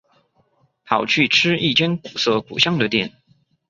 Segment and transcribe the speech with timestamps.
[0.83, 3.13] 跑去吃一间古色古香的店